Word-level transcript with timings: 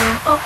Bomb 0.00 0.40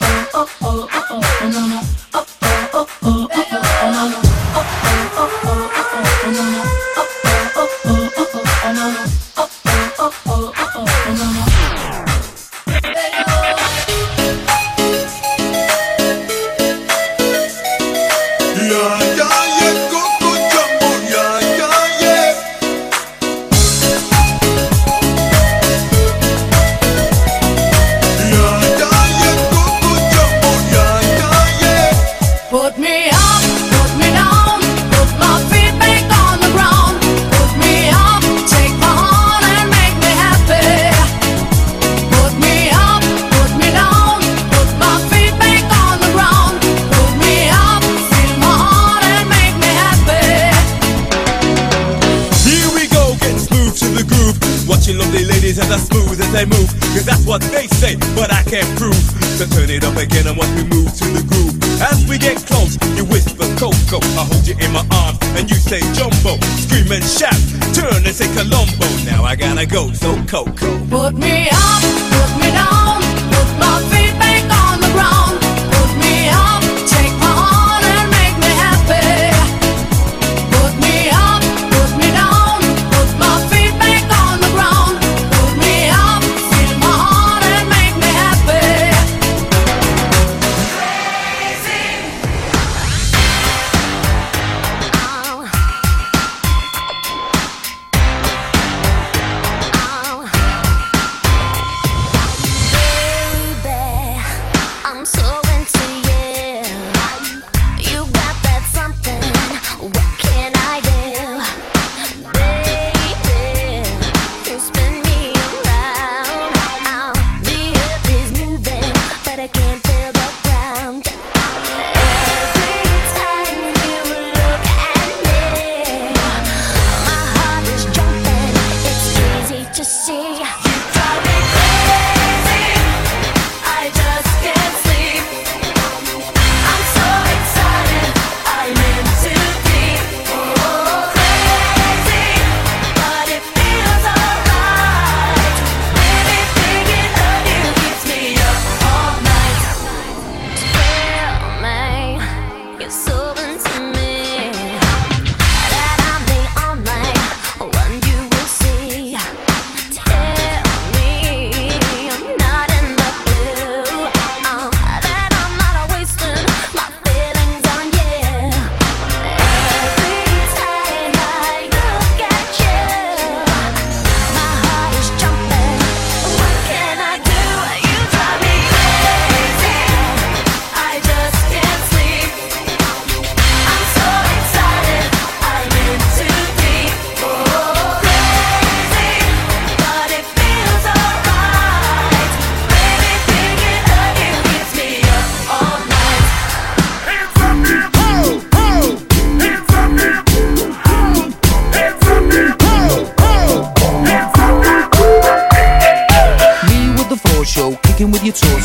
oh, 0.00 0.28
oh, 0.34 0.48
oh, 0.62 0.88
oh, 0.92 1.20
oh, 1.40 1.50
no, 1.52 1.66
no. 1.66 1.91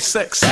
Six. 0.00 0.49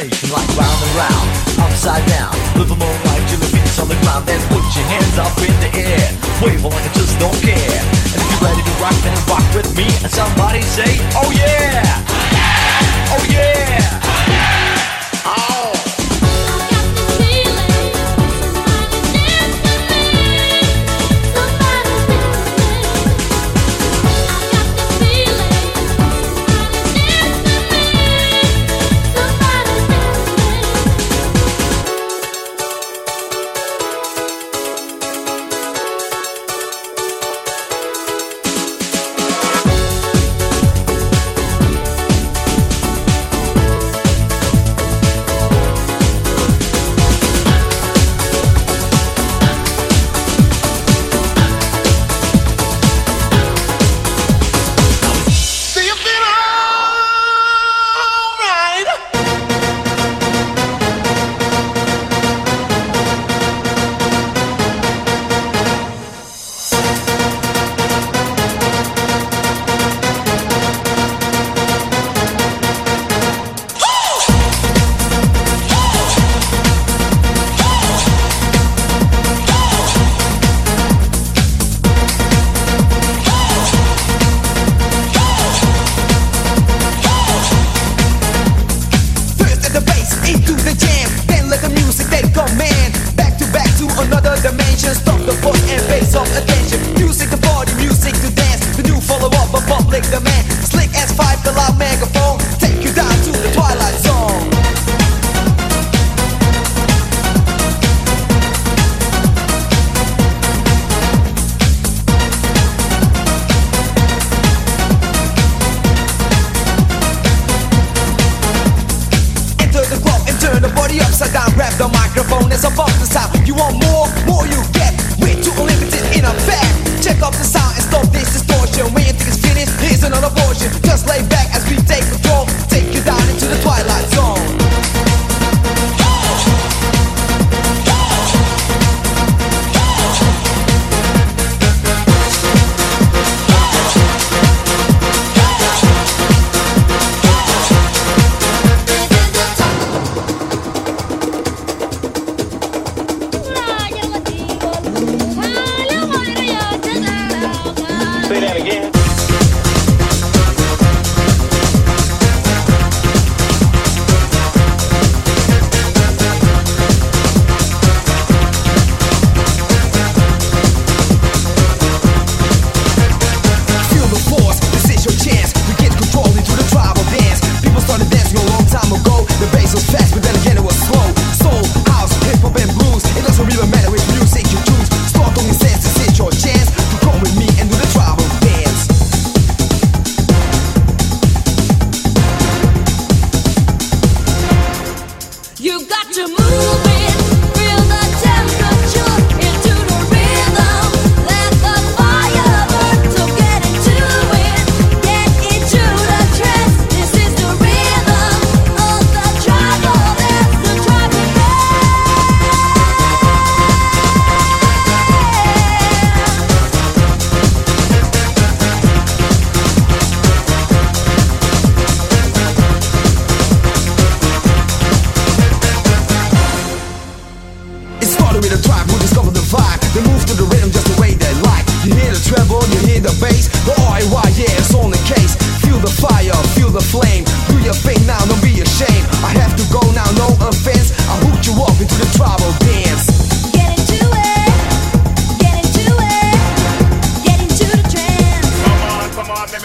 sensation 0.00 0.32
like 0.32 0.48
round 0.56 0.80
and 0.82 0.94
round, 0.96 1.28
upside 1.60 2.06
down. 2.06 2.32
With 2.58 2.68
the 2.68 2.76
moonlight, 2.76 3.24
you 3.30 3.36
look 3.38 3.52
on 3.78 3.88
the 3.88 3.98
ground, 4.02 4.26
then 4.26 4.40
put 4.48 4.64
your 4.76 4.86
hands 4.88 5.18
up 5.18 5.36
in 5.38 5.52
the 5.60 5.70
air. 5.76 6.08
Wave 6.42 6.64
like 6.64 6.72
I 6.72 6.92
just 6.94 7.18
don't 7.18 7.36
care. 7.42 7.80
And 8.12 8.16
if 8.16 8.28
you're 8.30 8.48
ready 8.48 8.62
to 8.62 8.74
rock, 8.80 8.96
then 9.04 9.16
rock 9.28 9.44
with 9.54 9.76
me. 9.76 9.84
And 10.02 10.12
somebody 10.12 10.62
say, 10.62 10.96
oh 11.16 11.30
yeah! 11.32 11.59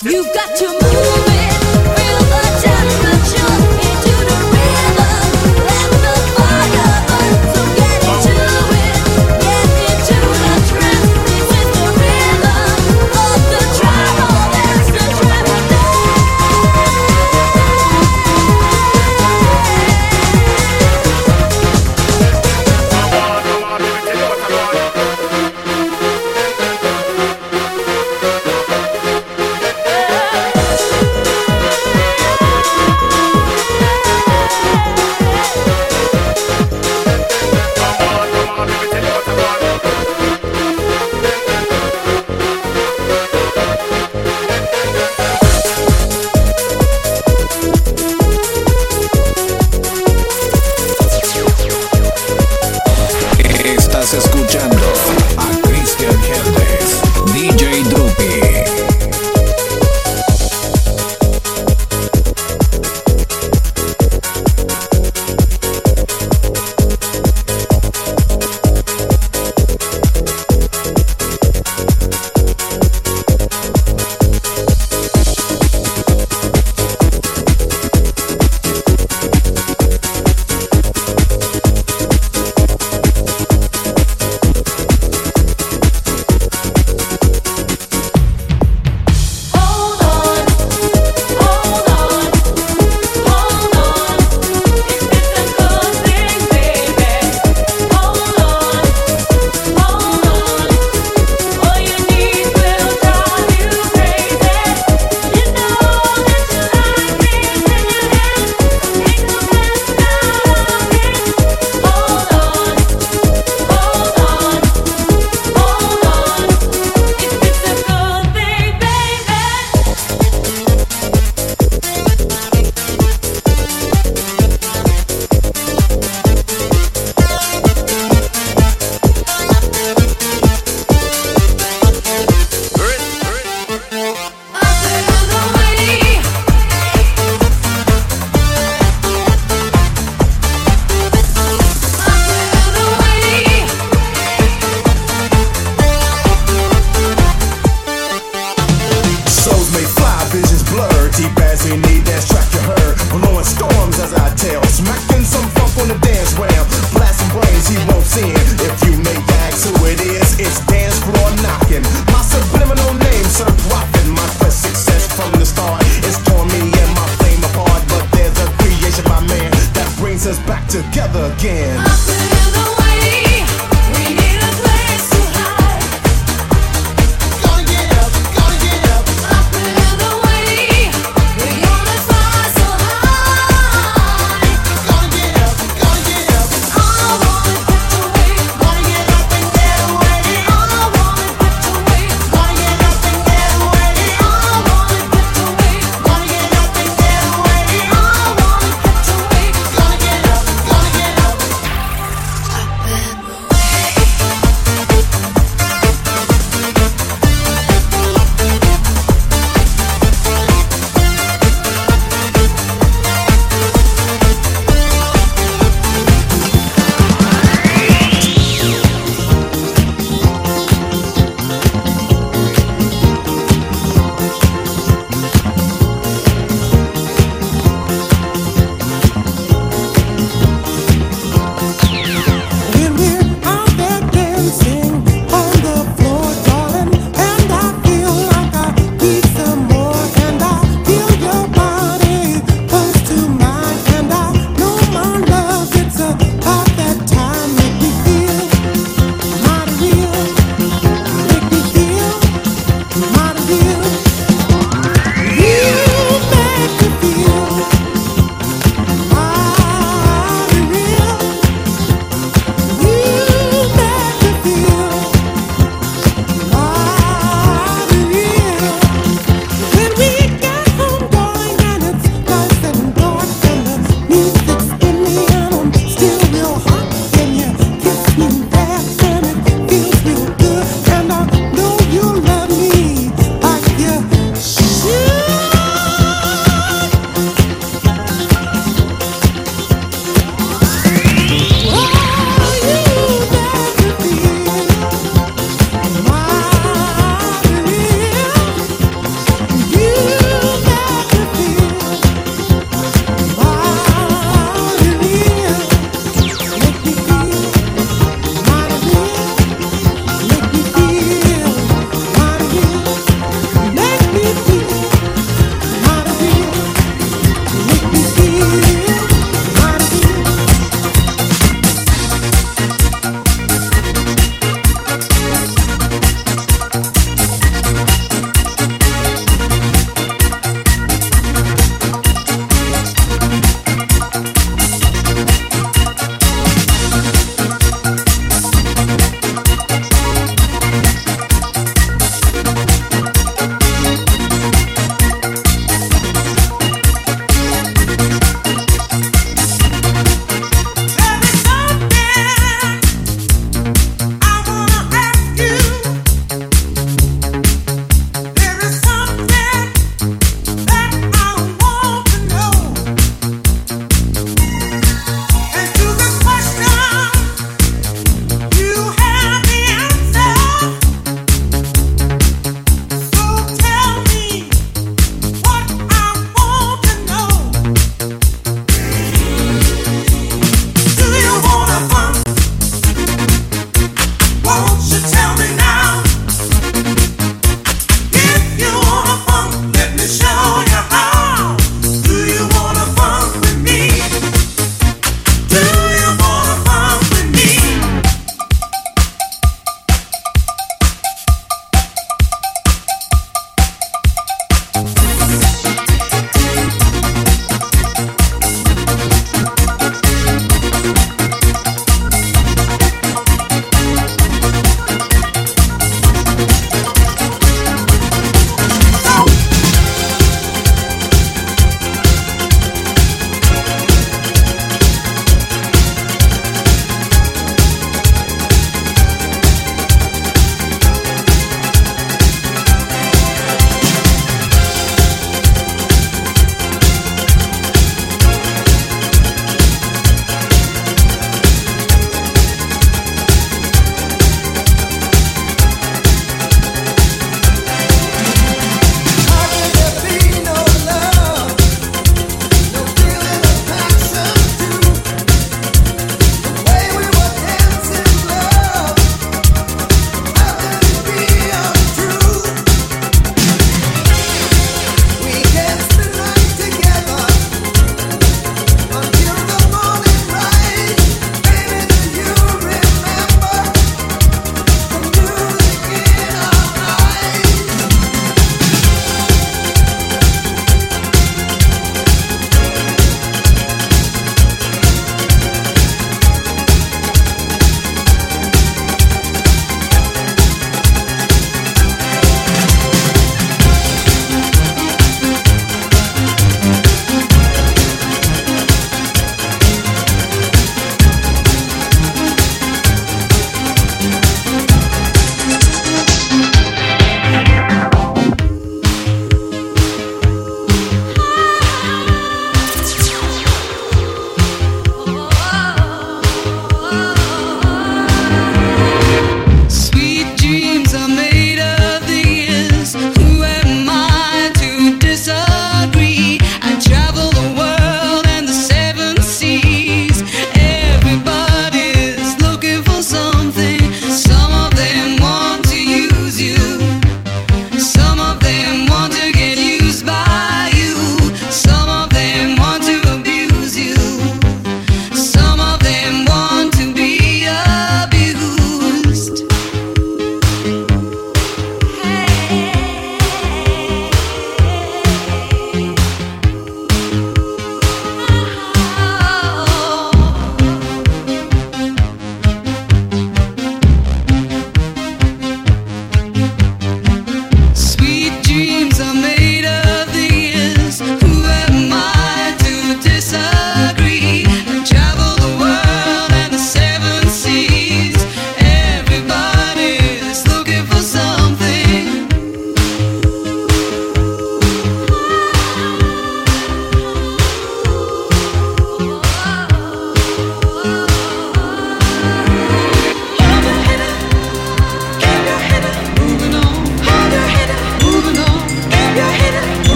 You've 0.00 0.32
got 0.32 0.56
to 0.58 0.68
move 0.68 1.07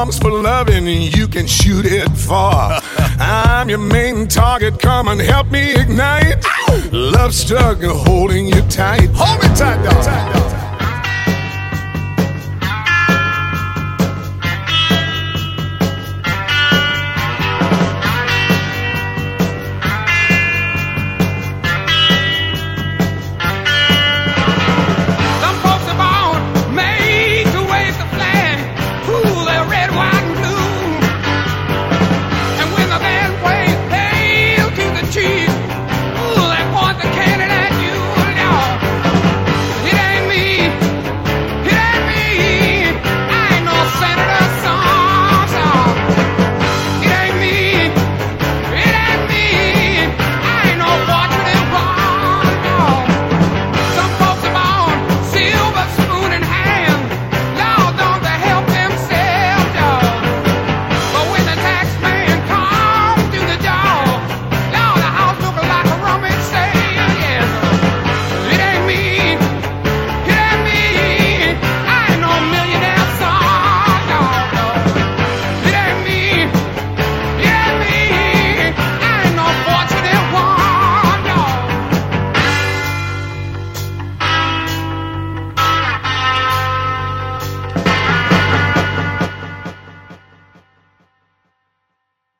Bomb's 0.00 0.18
for 0.18 0.30
loving, 0.30 0.86
you 0.86 1.28
can 1.28 1.46
shoot 1.46 1.84
it 1.84 2.08
far. 2.16 2.80
I'm 3.18 3.68
your 3.68 3.76
main 3.76 4.26
target, 4.28 4.78
come 4.78 5.08
and 5.08 5.20
help 5.20 5.50
me 5.50 5.74
ignite. 5.74 6.42
Love 6.90 7.34
struggle 7.34 7.98
holding 7.98 8.46
you 8.46 8.62
tight. 8.62 9.10
Hold 9.12 9.42
me 9.42 9.54
tight, 9.54 9.84
dog. 9.84 10.49